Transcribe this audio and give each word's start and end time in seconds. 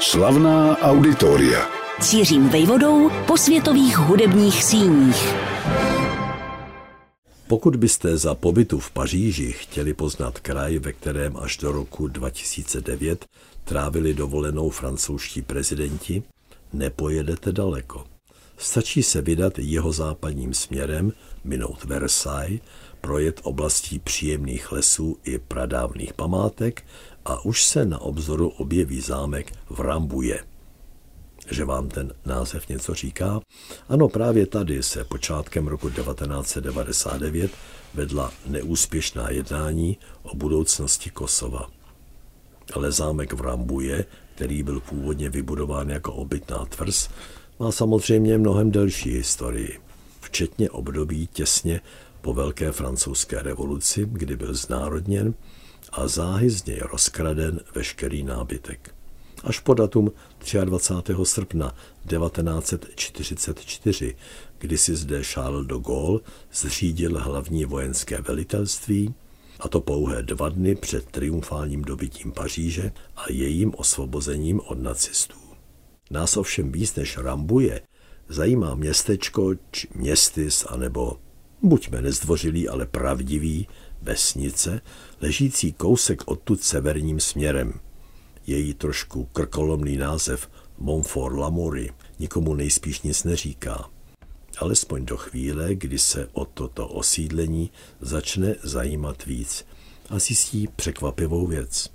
Slavná 0.00 0.78
auditoria. 0.78 1.68
Cířím 2.00 2.48
vejvodou 2.48 3.10
po 3.26 3.36
světových 3.36 3.98
hudebních 3.98 4.64
síních. 4.64 5.34
Pokud 7.48 7.76
byste 7.76 8.16
za 8.16 8.34
pobytu 8.34 8.78
v 8.78 8.90
Paříži 8.90 9.52
chtěli 9.52 9.94
poznat 9.94 10.40
kraj, 10.40 10.78
ve 10.78 10.92
kterém 10.92 11.36
až 11.36 11.56
do 11.56 11.72
roku 11.72 12.08
2009 12.08 13.26
trávili 13.64 14.14
dovolenou 14.14 14.70
francouzští 14.70 15.42
prezidenti, 15.42 16.22
nepojedete 16.72 17.52
daleko. 17.52 18.04
Stačí 18.56 19.02
se 19.02 19.22
vydat 19.22 19.58
jeho 19.58 19.92
západním 19.92 20.54
směrem, 20.54 21.12
minout 21.44 21.84
Versailles, 21.84 22.60
projet 23.00 23.40
oblastí 23.42 23.98
příjemných 23.98 24.72
lesů 24.72 25.18
i 25.24 25.38
pradávných 25.38 26.12
památek 26.12 26.84
a 27.26 27.44
už 27.44 27.64
se 27.64 27.86
na 27.86 27.98
obzoru 27.98 28.48
objeví 28.48 29.00
zámek 29.00 29.52
v 29.70 29.80
Rambuje. 29.80 30.44
Že 31.50 31.64
vám 31.64 31.88
ten 31.88 32.12
název 32.26 32.68
něco 32.68 32.94
říká? 32.94 33.40
Ano, 33.88 34.08
právě 34.08 34.46
tady 34.46 34.82
se 34.82 35.04
počátkem 35.04 35.66
roku 35.66 35.90
1999 35.90 37.50
vedla 37.94 38.32
neúspěšná 38.46 39.30
jednání 39.30 39.98
o 40.22 40.36
budoucnosti 40.36 41.10
Kosova. 41.10 41.66
Ale 42.72 42.92
zámek 42.92 43.32
v 43.32 43.40
Rambuje, 43.40 44.04
který 44.34 44.62
byl 44.62 44.80
původně 44.80 45.30
vybudován 45.30 45.90
jako 45.90 46.12
obytná 46.12 46.64
tvrz, 46.64 47.08
má 47.58 47.72
samozřejmě 47.72 48.38
mnohem 48.38 48.70
delší 48.70 49.10
historii, 49.10 49.80
včetně 50.20 50.70
období 50.70 51.26
těsně 51.26 51.80
po 52.20 52.34
Velké 52.34 52.72
francouzské 52.72 53.42
revoluci, 53.42 54.06
kdy 54.10 54.36
byl 54.36 54.54
znárodněn 54.54 55.34
a 55.96 56.08
záhy 56.08 56.50
z 56.50 56.64
něj 56.64 56.78
rozkraden 56.78 57.60
veškerý 57.74 58.22
nábytek. 58.22 58.94
Až 59.44 59.60
po 59.60 59.74
datum 59.74 60.12
23. 60.64 61.14
srpna 61.22 61.74
1944, 62.08 64.16
kdy 64.58 64.78
si 64.78 64.96
zde 64.96 65.24
Charles 65.24 65.66
de 65.66 65.78
Gaulle 65.78 66.20
zřídil 66.52 67.20
hlavní 67.20 67.64
vojenské 67.64 68.20
velitelství, 68.20 69.14
a 69.60 69.68
to 69.68 69.80
pouhé 69.80 70.22
dva 70.22 70.48
dny 70.48 70.74
před 70.74 71.06
triumfálním 71.06 71.82
dobytím 71.82 72.32
Paříže 72.32 72.92
a 73.16 73.24
jejím 73.30 73.72
osvobozením 73.76 74.60
od 74.60 74.82
nacistů. 74.82 75.38
Nás 76.10 76.36
ovšem 76.36 76.72
víc 76.72 76.94
než 76.94 77.18
Rambuje 77.18 77.80
zajímá 78.28 78.74
městečko 78.74 79.54
či 79.70 79.88
městys 79.94 80.64
anebo 80.68 81.18
buďme 81.62 82.02
nezdvořilí, 82.02 82.68
ale 82.68 82.86
pravdiví, 82.86 83.68
vesnice, 84.06 84.80
ležící 85.20 85.72
kousek 85.72 86.22
odtud 86.26 86.62
severním 86.62 87.20
směrem. 87.20 87.80
Její 88.46 88.74
trošku 88.74 89.24
krkolomný 89.24 89.96
název 89.96 90.50
Montfort 90.78 91.36
Lamory 91.36 91.90
nikomu 92.18 92.54
nejspíš 92.54 93.02
nic 93.02 93.24
neříká. 93.24 93.90
Alespoň 94.58 95.04
do 95.04 95.16
chvíle, 95.16 95.74
kdy 95.74 95.98
se 95.98 96.28
o 96.32 96.44
toto 96.44 96.88
osídlení 96.88 97.70
začne 98.00 98.54
zajímat 98.62 99.26
víc 99.26 99.66
a 100.10 100.18
zjistí 100.18 100.68
překvapivou 100.76 101.46
věc. 101.46 101.90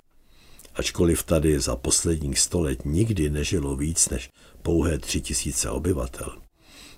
Ačkoliv 0.74 1.22
tady 1.22 1.60
za 1.60 1.76
posledních 1.76 2.38
sto 2.38 2.60
let 2.60 2.84
nikdy 2.84 3.30
nežilo 3.30 3.76
víc 3.76 4.08
než 4.08 4.30
pouhé 4.62 4.98
tři 4.98 5.20
tisíce 5.20 5.70
obyvatel, 5.70 6.38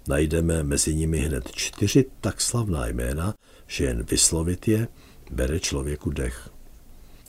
najdeme 0.08 0.62
mezi 0.62 0.94
nimi 0.94 1.18
hned 1.18 1.52
čtyři 1.52 2.04
tak 2.20 2.40
slavná 2.40 2.86
jména, 2.86 3.34
že 3.66 3.84
jen 3.84 4.02
vyslovit 4.02 4.68
je 4.68 4.88
bere 5.30 5.60
člověku 5.60 6.10
dech. 6.10 6.50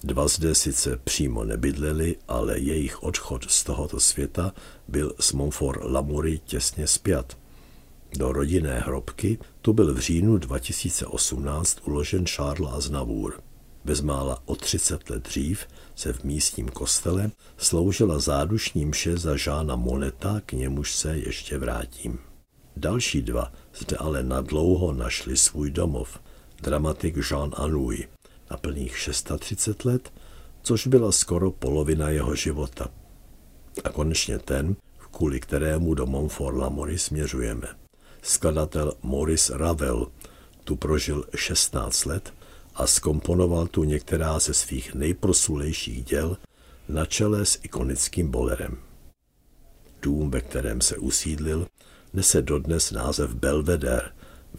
Dva 0.03 0.27
zde 0.27 0.55
sice 0.55 0.99
přímo 1.03 1.43
nebydleli, 1.43 2.15
ale 2.27 2.59
jejich 2.59 3.03
odchod 3.03 3.45
z 3.51 3.63
tohoto 3.63 3.99
světa 3.99 4.53
byl 4.87 5.13
s 5.19 5.33
Montfort 5.33 5.81
Lamury 5.83 6.39
těsně 6.45 6.87
spjat. 6.87 7.37
Do 8.17 8.31
rodinné 8.31 8.79
hrobky 8.79 9.37
tu 9.61 9.73
byl 9.73 9.93
v 9.93 9.99
říjnu 9.99 10.37
2018 10.37 11.77
uložen 11.87 12.25
Charles 12.25 12.73
Aznavour. 12.73 13.41
Bezmála 13.85 14.41
o 14.45 14.55
30 14.55 15.09
let 15.09 15.23
dřív 15.23 15.67
se 15.95 16.13
v 16.13 16.23
místním 16.23 16.69
kostele 16.69 17.31
sloužila 17.57 18.19
zádušní 18.19 18.85
mše 18.85 19.17
za 19.17 19.37
Žána 19.37 19.75
Moneta, 19.75 20.41
k 20.45 20.53
němuž 20.53 20.95
se 20.95 21.17
ještě 21.17 21.57
vrátím. 21.57 22.19
Další 22.77 23.21
dva 23.21 23.51
zde 23.75 23.97
ale 23.97 24.23
nadlouho 24.23 24.93
našli 24.93 25.37
svůj 25.37 25.71
domov. 25.71 26.19
Dramatik 26.61 27.15
Jean 27.31 27.51
Anouilh 27.55 28.07
na 28.51 28.57
plných 28.57 28.97
630 28.97 29.85
let, 29.85 30.13
což 30.61 30.87
byla 30.87 31.11
skoro 31.11 31.51
polovina 31.51 32.09
jeho 32.09 32.35
života. 32.35 32.87
A 33.83 33.89
konečně 33.89 34.39
ten, 34.39 34.75
kvůli 35.11 35.39
kterému 35.39 35.93
do 35.93 36.05
Montfort 36.05 36.57
la 36.57 36.69
Mori 36.69 36.97
směřujeme. 36.97 37.67
Skladatel 38.21 38.93
Maurice 39.03 39.57
Ravel 39.57 40.07
tu 40.63 40.75
prožil 40.75 41.25
16 41.35 42.05
let 42.05 42.33
a 42.75 42.87
skomponoval 42.87 43.67
tu 43.67 43.83
některá 43.83 44.39
ze 44.39 44.53
svých 44.53 44.93
nejprosulejších 44.93 46.05
děl 46.05 46.37
na 46.89 47.05
čele 47.05 47.45
s 47.45 47.59
ikonickým 47.63 48.31
bolerem. 48.31 48.77
Dům, 50.01 50.31
ve 50.31 50.41
kterém 50.41 50.81
se 50.81 50.97
usídlil, 50.97 51.67
nese 52.13 52.41
dodnes 52.41 52.91
název 52.91 53.33
Belvedere, 53.33 54.11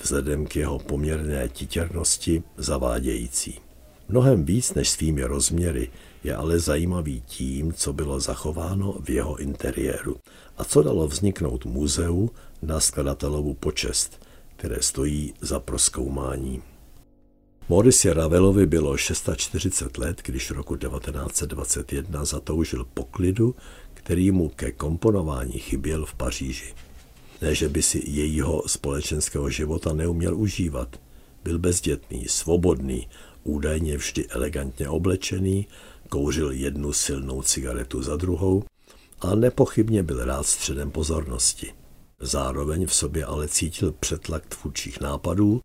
vzhledem 0.02 0.46
k 0.46 0.56
jeho 0.56 0.78
poměrné 0.78 1.48
titěrnosti 1.48 2.42
zavádějící. 2.56 3.60
Mnohem 4.08 4.44
víc 4.44 4.74
než 4.74 4.90
svými 4.90 5.24
rozměry 5.24 5.90
je 6.24 6.36
ale 6.36 6.58
zajímavý 6.58 7.20
tím, 7.20 7.72
co 7.72 7.92
bylo 7.92 8.20
zachováno 8.20 8.94
v 9.00 9.10
jeho 9.10 9.36
interiéru 9.36 10.16
a 10.58 10.64
co 10.64 10.82
dalo 10.82 11.08
vzniknout 11.08 11.64
muzeu 11.64 12.30
na 12.62 12.80
skladatelovu 12.80 13.54
počest, 13.54 14.26
které 14.56 14.82
stojí 14.82 15.34
za 15.40 15.60
proskoumání. 15.60 16.62
Maurice 17.68 18.14
Ravelovi 18.14 18.66
bylo 18.66 18.96
640 18.96 19.98
let, 19.98 20.20
když 20.24 20.50
roku 20.50 20.76
1921 20.76 22.24
zatoužil 22.24 22.86
poklidu, 22.94 23.54
který 23.94 24.30
mu 24.30 24.48
ke 24.48 24.72
komponování 24.72 25.58
chyběl 25.58 26.06
v 26.06 26.14
Paříži. 26.14 26.74
Ne, 27.42 27.54
že 27.54 27.68
by 27.68 27.82
si 27.82 28.02
jejího 28.06 28.62
společenského 28.66 29.50
života 29.50 29.92
neuměl 29.92 30.36
užívat. 30.36 31.00
Byl 31.44 31.58
bezdětný, 31.58 32.24
svobodný, 32.28 33.08
údajně 33.44 33.96
vždy 33.96 34.26
elegantně 34.28 34.88
oblečený, 34.88 35.66
kouřil 36.08 36.50
jednu 36.50 36.92
silnou 36.92 37.42
cigaretu 37.42 38.02
za 38.02 38.16
druhou 38.16 38.64
a 39.20 39.34
nepochybně 39.34 40.02
byl 40.02 40.24
rád 40.24 40.46
středem 40.46 40.90
pozornosti. 40.90 41.72
Zároveň 42.20 42.86
v 42.86 42.94
sobě 42.94 43.24
ale 43.24 43.48
cítil 43.48 43.92
přetlak 43.92 44.46
tvůrčích 44.46 45.00
nápadů, 45.00 45.60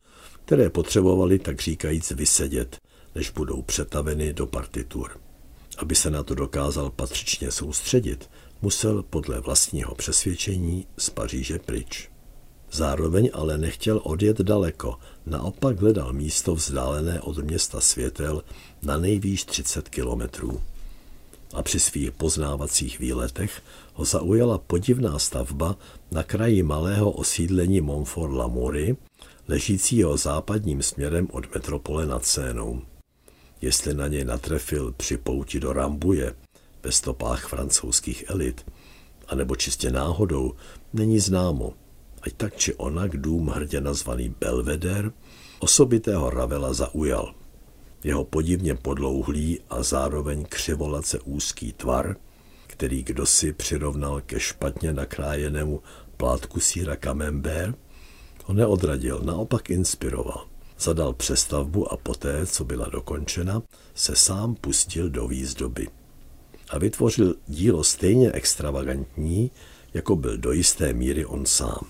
které 0.46 0.70
potřebovali 0.70 1.40
tak 1.40 1.62
říkajíc 1.62 2.12
vysedět, 2.12 2.80
než 3.16 3.30
budou 3.30 3.62
přetaveny 3.62 4.34
do 4.34 4.46
partitur. 4.46 5.20
Aby 5.78 5.96
se 5.96 6.12
na 6.12 6.24
to 6.24 6.36
dokázal 6.36 6.90
patřičně 6.90 7.52
soustředit, 7.52 8.30
musel 8.62 9.04
podle 9.04 9.40
vlastního 9.40 9.96
přesvědčení 9.96 10.86
z 10.98 11.10
Paříže 11.10 11.60
pryč. 11.60 12.10
Zároveň 12.72 13.30
ale 13.34 13.58
nechtěl 13.58 14.02
odjet 14.04 14.42
daleko, 14.42 14.96
naopak 15.26 15.80
hledal 15.82 16.14
místo 16.14 16.56
vzdálené 16.56 17.22
od 17.22 17.38
města 17.38 17.82
světel 17.82 18.44
na 18.82 18.98
nejvýš 18.98 19.44
30 19.44 19.90
kilometrů. 19.90 20.62
A 21.54 21.64
při 21.64 21.80
svých 21.80 22.12
poznávacích 22.12 23.00
výletech 23.00 23.62
ho 23.94 24.06
zaujala 24.06 24.58
podivná 24.58 25.20
stavba 25.20 25.78
na 26.12 26.24
kraji 26.24 26.64
malého 26.64 27.12
osídlení 27.12 27.82
Montfort 27.82 28.34
Lamory, 28.34 28.98
ležícího 29.48 30.18
západním 30.18 30.84
směrem 30.84 31.28
od 31.32 31.54
metropole 31.54 32.06
nad 32.06 32.26
Sénou. 32.26 32.82
Jestli 33.62 33.94
na 33.94 34.08
něj 34.08 34.26
natrefil 34.26 34.94
při 34.98 35.18
pouti 35.18 35.60
do 35.60 35.74
Rambuje, 35.74 36.34
ve 36.84 36.92
stopách 36.92 37.47
francouzských 37.47 38.30
elit, 38.30 38.66
anebo 39.28 39.56
čistě 39.56 39.92
náhodou, 39.92 40.54
není 40.94 41.19
známo. 41.19 41.74
Ať 42.22 42.33
tak 42.33 42.56
či 42.56 42.75
onak 42.75 43.18
dům 43.18 43.48
hrdě 43.48 43.81
nazvaný 43.81 44.36
Belvedere 44.39 45.10
osobitého 45.60 46.30
Ravela 46.30 46.74
zaujal. 46.74 47.33
Jeho 48.04 48.24
podivně 48.24 48.75
podlouhlý 48.75 49.60
a 49.69 49.83
zároveň 49.83 50.45
křivolace 50.45 51.19
úzký 51.19 51.74
tvar, 51.74 52.16
který 52.68 53.04
kdosi 53.04 53.54
přirovnal 53.54 54.22
ke 54.22 54.39
špatně 54.39 54.94
nakrájenému 54.94 55.81
plátku 56.18 56.60
síra 56.60 56.95
camembert, 56.95 57.78
ho 58.45 58.54
neodradil, 58.54 59.22
naopak 59.24 59.69
inspiroval. 59.69 60.48
Zadal 60.80 61.13
přestavbu 61.13 61.94
a 61.94 61.98
poté, 61.98 62.45
co 62.45 62.63
byla 62.63 62.89
dokončena, 62.89 63.62
se 63.95 64.16
sám 64.16 64.56
pustil 64.56 65.10
do 65.10 65.28
výzdoby 65.28 65.88
a 66.71 66.77
vytvořil 66.77 67.35
dílo 67.47 67.83
stejně 67.83 68.31
extravagantní, 68.31 69.51
jako 69.94 70.15
byl 70.15 70.38
do 70.38 70.51
jisté 70.51 70.94
míry 70.94 71.25
on 71.25 71.45
sám. 71.45 71.88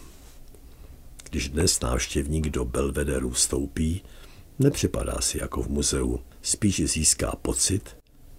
Když 1.29 1.49
dnes 1.49 1.79
návštěvník 1.79 2.49
do 2.49 2.65
Belvederu 2.65 3.29
vstoupí, 3.29 4.01
nepřipadá 4.59 5.21
si 5.21 5.37
jako 5.37 5.63
v 5.63 5.67
muzeu, 5.67 6.19
spíš 6.41 6.91
získá 6.91 7.35
pocit, 7.41 7.97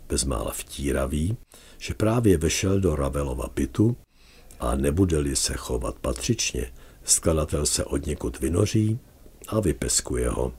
bezmála 0.08 0.50
vtíravý, 0.50 1.36
že 1.78 1.94
právě 1.94 2.38
vešel 2.38 2.80
do 2.80 2.96
Ravelova 2.96 3.46
bytu 3.54 3.96
a 4.60 4.74
nebude-li 4.74 5.36
se 5.36 5.54
chovat 5.54 5.98
patřičně, 5.98 6.72
skladatel 7.04 7.66
se 7.66 7.84
od 7.84 8.06
někud 8.06 8.40
vynoří 8.40 8.98
a 9.48 9.60
vypeskuje 9.60 10.28
ho. 10.28 10.52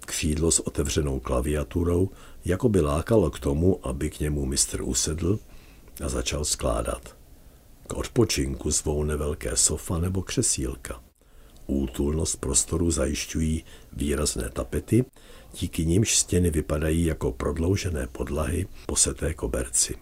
Křídlo 0.00 0.50
s 0.50 0.60
otevřenou 0.66 1.20
klaviaturou 1.20 2.10
jako 2.44 2.68
by 2.68 2.80
lákalo 2.80 3.30
k 3.30 3.38
tomu, 3.38 3.86
aby 3.86 4.10
k 4.10 4.20
němu 4.20 4.46
mistr 4.46 4.82
usedl 4.82 5.38
a 6.04 6.08
začal 6.08 6.44
skládat. 6.44 7.16
K 7.86 7.92
odpočinku 7.94 8.70
zvolne 8.70 9.16
velké 9.16 9.56
sofa 9.56 9.98
nebo 9.98 10.22
křesílka. 10.22 11.02
Útulnost 11.66 12.36
prostoru 12.36 12.90
zajišťují 12.90 13.64
výrazné 13.92 14.50
tapety, 14.50 15.04
díky 15.60 15.86
nimž 15.86 16.18
stěny 16.18 16.50
vypadají 16.50 17.04
jako 17.04 17.32
prodloužené 17.32 18.06
podlahy 18.06 18.66
poseté 18.86 19.34
koberci. 19.34 19.94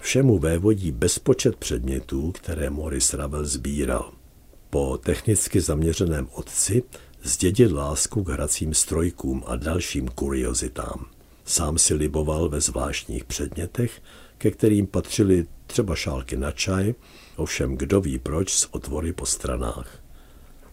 Všemu 0.00 0.38
vévodí 0.38 0.92
bezpočet 0.92 1.56
předmětů, 1.56 2.32
které 2.32 2.70
Morris 2.70 3.14
Ravel 3.14 3.44
sbíral. 3.44 4.12
Po 4.70 4.98
technicky 4.98 5.60
zaměřeném 5.60 6.28
otci 6.32 6.82
zdědil 7.22 7.76
lásku 7.76 8.24
k 8.24 8.28
hracím 8.28 8.74
strojkům 8.74 9.44
a 9.46 9.56
dalším 9.56 10.08
kuriozitám. 10.08 11.13
Sám 11.44 11.78
si 11.78 11.94
liboval 11.94 12.48
ve 12.48 12.60
zvláštních 12.60 13.24
předmětech, 13.24 14.02
ke 14.38 14.50
kterým 14.50 14.86
patřily 14.86 15.46
třeba 15.66 15.94
šálky 15.94 16.36
na 16.36 16.52
čaj, 16.52 16.94
ovšem 17.36 17.76
kdo 17.76 18.00
ví 18.00 18.18
proč 18.18 18.54
s 18.54 18.74
otvory 18.74 19.12
po 19.12 19.26
stranách. 19.26 19.98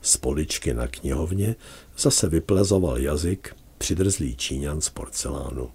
Z 0.01 0.17
poličky 0.17 0.73
na 0.73 0.87
knihovně 0.87 1.55
zase 1.97 2.29
vyplezoval 2.29 2.97
jazyk 2.97 3.55
přidrzlý 3.77 4.35
Číňan 4.35 4.81
z 4.81 4.89
porcelánu. 4.89 5.71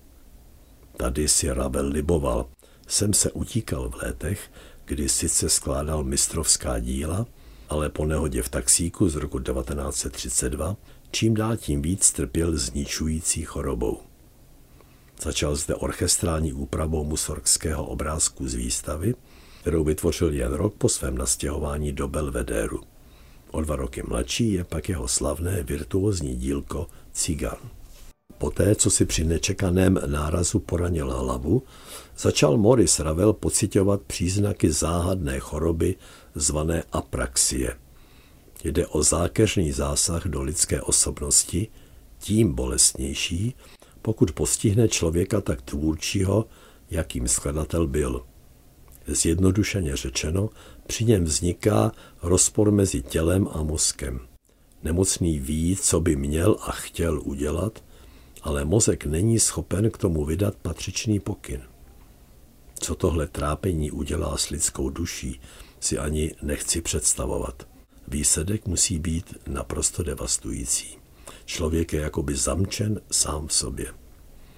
Tady 0.97 1.29
si 1.29 1.53
Ravel 1.53 1.89
liboval, 1.89 2.47
sem 2.87 3.13
se 3.13 3.31
utíkal 3.31 3.91
v 3.91 4.03
létech, 4.03 4.51
kdy 4.85 5.09
sice 5.09 5.49
skládal 5.49 6.05
mistrovská 6.05 6.79
díla, 6.79 7.27
ale 7.69 7.89
po 7.89 8.07
nehodě 8.07 8.43
v 8.43 8.49
taxíku 8.49 9.09
z 9.09 9.17
roku 9.17 9.39
1932 9.39 10.77
čím 11.11 11.35
dál 11.35 11.57
tím 11.57 11.83
víc 11.83 12.13
trpěl 12.13 12.57
zničující 12.57 13.43
chorobou. 13.43 14.06
Začal 15.23 15.57
zde 15.57 15.75
orchestrální 15.75 16.53
úpravou 16.53 17.05
musorgského 17.05 17.87
obrázku 17.87 18.49
z 18.49 18.55
výstavy, 18.55 19.15
kterou 19.61 19.85
vytvořil 19.85 20.33
jen 20.33 20.53
rok 20.53 20.75
po 20.75 20.89
svém 20.89 21.19
nastěhování 21.19 21.93
do 21.93 22.09
Belvedéru. 22.09 22.81
O 23.51 23.61
dva 23.61 23.77
roky 23.77 24.03
mladší 24.09 24.53
je 24.53 24.65
pak 24.65 24.89
jeho 24.89 25.09
slavné 25.09 25.63
virtuózní 25.63 26.37
dílko 26.37 26.87
Cigan. 27.13 27.57
Poté, 28.39 28.75
co 28.75 28.91
si 28.91 29.05
při 29.05 29.25
nečekaném 29.25 30.01
nárazu 30.07 30.59
poranil 30.59 31.11
hlavu, 31.11 31.63
začal 32.19 32.57
Morris 32.57 33.01
Ravel 33.01 33.33
pocitovat 33.33 34.03
příznaky 34.03 34.73
záhadné 34.73 35.39
choroby 35.39 35.95
zvané 36.35 36.83
apraxie. 36.93 37.77
Jde 38.65 38.87
o 38.87 39.03
zákeřný 39.03 39.73
zásah 39.73 40.27
do 40.27 40.43
lidské 40.43 40.83
osobnosti, 40.83 41.69
tím 42.19 42.55
bolestnější, 42.55 43.55
pokud 44.07 44.33
postihne 44.33 44.89
člověka 44.89 45.41
tak 45.41 45.63
tvůrčího, 45.63 46.47
jakým 46.91 47.29
skladatel 47.29 47.87
byl. 47.87 48.25
Zjednodušeně 49.07 49.97
řečeno, 49.97 50.51
při 50.87 51.05
něm 51.05 51.25
vzniká 51.25 51.93
rozpor 52.23 52.71
mezi 52.71 53.03
tělem 53.03 53.49
a 53.53 53.63
mozkem. 53.63 54.21
Nemocný 54.83 55.39
ví, 55.39 55.77
co 55.77 56.01
by 56.01 56.17
měl 56.17 56.57
a 56.61 56.73
chtěl 56.73 57.21
udělat, 57.25 57.85
ale 58.43 58.65
mozek 58.65 59.07
není 59.07 59.39
schopen 59.39 59.91
k 59.91 59.99
tomu 59.99 60.25
vydat 60.25 60.55
patřičný 60.55 61.21
pokyn. 61.21 61.63
Co 62.81 62.95
tohle 62.95 63.27
trápení 63.27 63.91
udělá 63.91 64.37
s 64.37 64.51
lidskou 64.51 64.91
duší, 64.91 65.41
si 65.81 65.99
ani 65.99 66.35
nechci 66.43 66.81
představovat. 66.81 67.69
Výsledek 68.09 68.67
musí 68.67 68.99
být 68.99 69.35
naprosto 69.47 70.03
devastující. 70.03 71.06
Člověk 71.45 71.93
je 71.93 72.01
jakoby 72.01 72.37
zamčen 72.37 73.01
sám 73.11 73.47
v 73.47 73.53
sobě. 73.53 73.87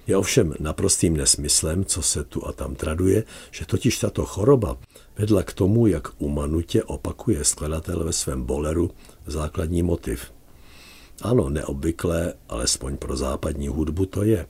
Je 0.07 0.17
ovšem 0.17 0.53
naprostým 0.59 1.17
nesmyslem, 1.17 1.85
co 1.85 2.01
se 2.01 2.23
tu 2.23 2.47
a 2.47 2.51
tam 2.51 2.75
traduje, 2.75 3.23
že 3.51 3.65
totiž 3.65 3.97
tato 3.97 4.25
choroba 4.25 4.77
vedla 5.17 5.43
k 5.43 5.53
tomu, 5.53 5.87
jak 5.87 6.07
umanutě 6.17 6.83
opakuje 6.83 7.43
skladatel 7.43 8.03
ve 8.03 8.13
svém 8.13 8.43
boleru 8.43 8.91
základní 9.27 9.83
motiv. 9.83 10.31
Ano, 11.21 11.49
neobvyklé, 11.49 12.33
alespoň 12.49 12.97
pro 12.97 13.17
západní 13.17 13.67
hudbu 13.67 14.05
to 14.05 14.23
je. 14.23 14.47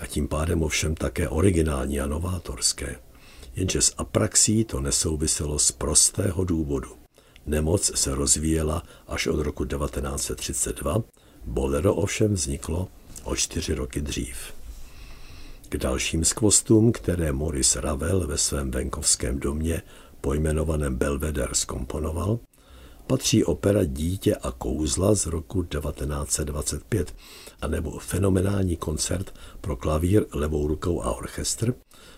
A 0.00 0.06
tím 0.06 0.28
pádem 0.28 0.62
ovšem 0.62 0.94
také 0.94 1.28
originální 1.28 2.00
a 2.00 2.06
novátorské. 2.06 2.96
Jenže 3.56 3.82
s 3.82 3.94
apraxí 3.98 4.64
to 4.64 4.80
nesouviselo 4.80 5.58
z 5.58 5.72
prostého 5.72 6.44
důvodu. 6.44 6.88
Nemoc 7.46 7.92
se 7.94 8.14
rozvíjela 8.14 8.82
až 9.06 9.26
od 9.26 9.40
roku 9.40 9.64
1932, 9.64 11.02
bolero 11.46 11.94
ovšem 11.94 12.34
vzniklo 12.34 12.88
o 13.24 13.36
čtyři 13.36 13.74
roky 13.74 14.00
dřív. 14.00 14.36
K 15.68 15.76
dalším 15.76 16.24
skvostům, 16.24 16.92
které 16.92 17.32
Maurice 17.32 17.80
Ravel 17.80 18.26
ve 18.26 18.38
svém 18.38 18.70
venkovském 18.70 19.40
domě 19.40 19.82
pojmenovaném 20.20 20.96
Belvedere 20.96 21.54
skomponoval, 21.54 22.38
patří 23.06 23.44
opera 23.44 23.84
Dítě 23.84 24.34
a 24.34 24.50
kouzla 24.50 25.14
z 25.14 25.26
roku 25.26 25.62
1925, 25.62 27.14
anebo 27.60 27.98
fenomenální 27.98 28.76
koncert 28.76 29.34
pro 29.60 29.76
klavír 29.76 30.24
levou 30.32 30.66
rukou 30.66 31.02
a 31.02 31.16
orchestr, 31.16 31.74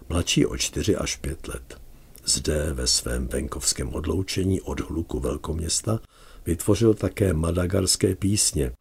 mladší 0.08 0.46
o 0.46 0.56
4 0.56 0.96
až 0.96 1.16
5 1.16 1.48
let. 1.48 1.80
Zde 2.24 2.72
ve 2.72 2.86
svém 2.86 3.28
venkovském 3.28 3.94
odloučení 3.94 4.60
od 4.60 4.80
hluku 4.80 5.20
velkoměsta 5.20 6.00
vytvořil 6.46 6.94
také 6.94 7.32
madagarské 7.32 8.14
písně, 8.14 8.72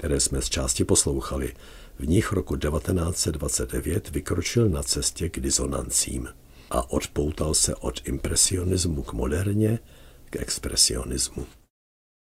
které 0.00 0.20
jsme 0.20 0.42
z 0.42 0.48
části 0.48 0.84
poslouchali. 0.84 1.54
V 1.98 2.08
nich 2.08 2.32
roku 2.32 2.56
1929 2.56 4.10
vykročil 4.10 4.68
na 4.68 4.82
cestě 4.82 5.28
k 5.28 5.40
disonancím 5.40 6.28
a 6.70 6.90
odpoutal 6.90 7.54
se 7.54 7.74
od 7.74 8.08
impresionismu 8.08 9.02
k 9.02 9.12
moderně, 9.12 9.78
k 10.30 10.36
expresionismu. 10.36 11.46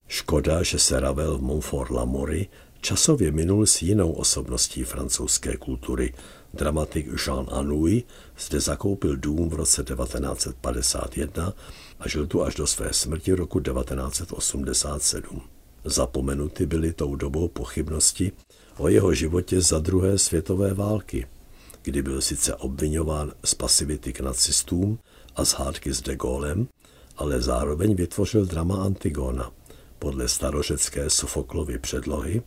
Škoda, 0.09 0.63
že 0.63 0.79
se 0.79 1.01
Ravel 1.01 1.39
v 1.39 1.43
Montfort 1.43 1.91
Lamory 1.91 2.49
časově 2.81 3.33
minul 3.33 3.67
s 3.67 3.83
jinou 3.83 4.13
osobností 4.13 4.85
francouzské 4.85 5.57
kultury. 5.57 6.15
Dramatik 6.55 7.07
Jean 7.27 7.47
Anouilh 7.51 8.05
zde 8.39 8.61
zakoupil 8.61 9.17
dům 9.17 9.49
v 9.49 9.55
roce 9.55 9.85
1951 9.85 11.55
a 12.01 12.09
žil 12.09 12.27
tu 12.27 12.43
až 12.43 12.55
do 12.55 12.67
své 12.67 12.93
smrti 12.93 13.33
roku 13.33 13.61
1987. 13.61 15.58
Zapomenuty 15.89 16.67
byly 16.67 16.93
tou 16.93 17.17
dobou 17.17 17.49
pochybnosti 17.49 18.33
o 18.77 18.89
jeho 18.89 19.15
životě 19.15 19.61
za 19.61 19.79
druhé 19.79 20.19
světové 20.19 20.75
války, 20.75 21.27
kdy 21.83 22.03
byl 22.03 22.21
sice 22.21 22.55
obvinován 22.55 23.33
z 23.45 23.55
pasivity 23.55 24.13
k 24.13 24.21
nacistům 24.21 24.99
a 25.37 25.45
z 25.45 25.53
hádky 25.53 25.93
s 25.93 26.03
de 26.03 26.17
Gaulem, 26.17 26.69
ale 27.17 27.41
zároveň 27.41 27.95
vytvořil 27.95 28.47
drama 28.47 28.85
Antigona 28.85 29.53
podle 29.99 30.29
starořecké 30.29 31.11
Sofoklovy 31.11 31.79
předlohy, 31.79 32.43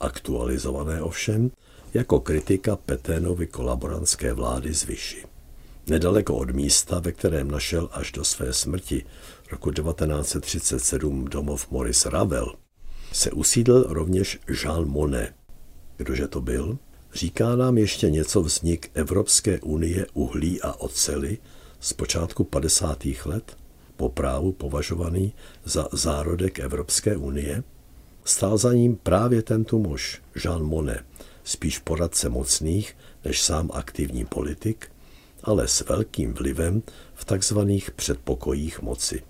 aktualizované 0.00 1.02
ovšem 1.02 1.50
jako 1.94 2.20
kritika 2.20 2.76
Peténovy 2.76 3.46
kolaborantské 3.46 4.32
vlády 4.32 4.74
z 4.74 4.84
Vyši. 4.84 5.24
Nedaleko 5.86 6.36
od 6.36 6.50
místa, 6.50 6.98
ve 6.98 7.12
kterém 7.12 7.50
našel 7.50 7.88
až 7.92 8.12
do 8.12 8.24
své 8.24 8.52
smrti 8.52 9.06
roku 9.50 9.70
1937 9.70 11.24
domov 11.24 11.70
Maurice 11.70 12.10
Ravel, 12.10 12.52
se 13.12 13.30
usídl 13.30 13.84
rovněž 13.88 14.38
Jean 14.62 14.88
Monnet. 14.88 15.34
Kdože 15.96 16.28
to 16.28 16.40
byl? 16.40 16.78
Říká 17.14 17.56
nám 17.56 17.78
ještě 17.78 18.10
něco 18.10 18.42
vznik 18.42 18.90
Evropské 18.94 19.60
unie 19.60 20.06
uhlí 20.14 20.62
a 20.62 20.72
ocely 20.72 21.38
z 21.80 21.92
počátku 21.92 22.44
50. 22.44 23.04
let? 23.24 23.56
po 23.98 24.08
právu 24.08 24.52
považovaný 24.52 25.34
za 25.64 25.88
zárodek 25.92 26.58
Evropské 26.58 27.16
unie, 27.16 27.62
stál 28.24 28.58
za 28.58 28.72
ním 28.72 28.96
právě 28.96 29.42
tento 29.42 29.78
muž, 29.78 30.22
Jean 30.44 30.62
Monnet, 30.62 31.04
spíš 31.44 31.78
poradce 31.78 32.28
mocných 32.28 32.96
než 33.24 33.42
sám 33.42 33.70
aktivní 33.74 34.24
politik, 34.24 34.90
ale 35.42 35.68
s 35.68 35.80
velkým 35.80 36.34
vlivem 36.34 36.82
v 37.14 37.24
takzvaných 37.24 37.90
předpokojích 37.90 38.82
moci. 38.82 39.22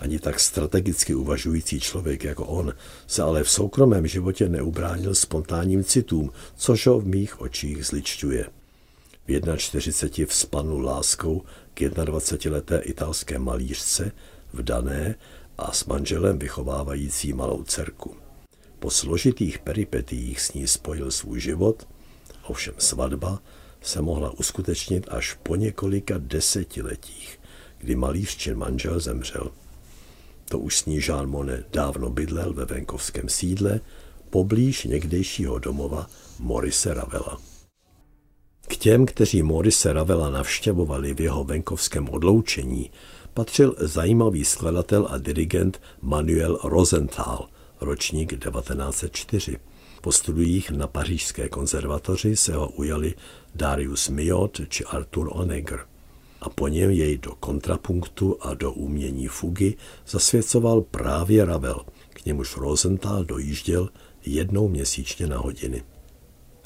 Ani 0.00 0.18
tak 0.18 0.40
strategicky 0.40 1.14
uvažující 1.14 1.80
člověk 1.80 2.24
jako 2.24 2.46
on 2.46 2.74
se 3.06 3.22
ale 3.22 3.44
v 3.44 3.50
soukromém 3.50 4.06
životě 4.06 4.48
neubránil 4.48 5.14
spontánním 5.14 5.84
citům, 5.84 6.32
což 6.56 6.86
ho 6.86 7.00
v 7.00 7.06
mých 7.06 7.40
očích 7.40 7.86
zličťuje. 7.86 8.46
V 9.28 9.56
41 9.56 10.26
vzpanu 10.32 10.78
láskou 10.80 11.42
k 11.74 11.80
21-leté 11.80 12.78
italské 12.78 13.38
malířce, 13.38 14.12
vdané 14.52 15.14
a 15.58 15.72
s 15.72 15.84
manželem 15.84 16.38
vychovávající 16.38 17.32
malou 17.32 17.62
dcerku. 17.62 18.16
Po 18.78 18.90
složitých 18.90 19.58
peripetiích 19.58 20.40
s 20.40 20.52
ní 20.52 20.66
spojil 20.66 21.10
svůj 21.10 21.40
život, 21.40 21.88
ovšem 22.42 22.74
svatba 22.78 23.42
se 23.82 24.02
mohla 24.02 24.30
uskutečnit 24.30 25.06
až 25.10 25.38
po 25.42 25.56
několika 25.56 26.14
desetiletích, 26.18 27.40
kdy 27.78 27.96
malíř 27.96 28.36
či 28.36 28.54
manžel 28.54 29.00
zemřel. 29.00 29.50
To 30.50 30.58
už 30.58 30.78
s 30.78 30.86
ní 30.86 31.00
Jean 31.08 31.26
Monnet 31.26 31.66
dávno 31.72 32.10
bydlel 32.10 32.52
ve 32.52 32.64
venkovském 32.64 33.28
sídle, 33.28 33.80
poblíž 34.30 34.84
někdejšího 34.84 35.58
domova 35.58 36.06
Morise 36.38 36.94
Ravela. 36.94 37.38
K 38.68 38.76
těm, 38.76 39.06
kteří 39.06 39.42
Morise 39.42 39.92
Ravela 39.92 40.30
navštěvovali 40.30 41.14
v 41.14 41.20
jeho 41.20 41.44
venkovském 41.44 42.08
odloučení, 42.08 42.90
patřil 43.34 43.74
zajímavý 43.78 44.44
skladatel 44.44 45.06
a 45.10 45.18
dirigent 45.18 45.80
Manuel 46.00 46.58
Rosenthal, 46.64 47.48
ročník 47.80 48.30
1904. 48.30 49.56
Po 50.00 50.12
studiích 50.12 50.70
na 50.70 50.86
pařížské 50.86 51.48
konzervatoři 51.48 52.36
se 52.36 52.54
ho 52.54 52.68
ujali 52.68 53.14
Darius 53.54 54.08
Miot 54.08 54.60
či 54.68 54.84
Arthur 54.84 55.30
Honegger 55.32 55.89
a 56.40 56.48
po 56.48 56.68
něm 56.68 56.90
jej 56.90 57.18
do 57.18 57.34
kontrapunktu 57.34 58.36
a 58.40 58.54
do 58.54 58.72
umění 58.72 59.28
fugy 59.28 59.76
zasvěcoval 60.08 60.80
právě 60.80 61.44
Ravel, 61.44 61.84
k 62.08 62.24
němuž 62.24 62.56
Rosenthal 62.56 63.24
dojížděl 63.24 63.88
jednou 64.26 64.68
měsíčně 64.68 65.26
na 65.26 65.38
hodiny. 65.38 65.82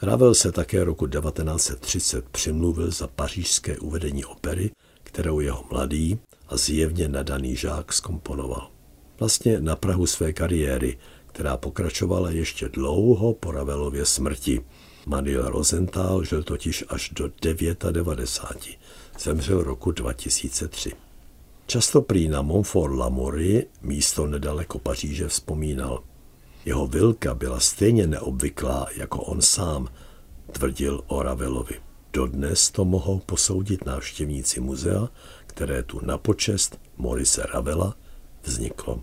Ravel 0.02 0.34
se 0.34 0.52
také 0.52 0.84
roku 0.84 1.06
1930 1.06 2.28
přimluvil 2.28 2.90
za 2.90 3.06
pařížské 3.06 3.78
uvedení 3.78 4.24
opery, 4.24 4.70
kterou 5.02 5.40
jeho 5.40 5.64
mladý 5.70 6.18
a 6.48 6.56
zjevně 6.56 7.08
nadaný 7.08 7.56
žák 7.56 7.92
skomponoval. 7.92 8.70
Vlastně 9.18 9.60
na 9.60 9.76
Prahu 9.76 10.06
své 10.06 10.32
kariéry, 10.32 10.98
která 11.26 11.56
pokračovala 11.56 12.30
ještě 12.30 12.68
dlouho 12.68 13.34
po 13.34 13.50
Ravelově 13.50 14.04
smrti. 14.04 14.64
Manuel 15.06 15.48
Rosenthal 15.48 16.24
žil 16.24 16.42
totiž 16.42 16.84
až 16.88 17.10
do 17.10 17.30
99. 17.90 18.78
Zemřel 19.18 19.62
roku 19.62 19.92
2003. 19.92 20.92
Často 21.66 22.02
prý 22.02 22.28
na 22.28 22.42
Montfort 22.42 22.94
Lamory, 22.94 23.66
místo 23.82 24.26
nedaleko 24.26 24.78
Paříže, 24.78 25.28
vzpomínal. 25.28 26.02
Jeho 26.64 26.86
vilka 26.86 27.34
byla 27.34 27.60
stejně 27.60 28.06
neobvyklá 28.06 28.86
jako 28.96 29.22
on 29.22 29.42
sám, 29.42 29.88
tvrdil 30.52 31.00
o 31.06 31.22
Ravelovi. 31.22 31.74
Dodnes 32.12 32.70
to 32.70 32.84
mohou 32.84 33.18
posoudit 33.18 33.86
návštěvníci 33.86 34.60
muzea, 34.60 35.08
které 35.46 35.82
tu 35.82 36.00
na 36.04 36.18
počest 36.18 36.80
Morise 36.96 37.42
Ravela 37.54 37.96
vzniklo. 38.42 39.00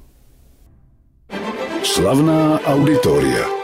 Slavná 1.84 2.60
auditoria. 2.60 3.61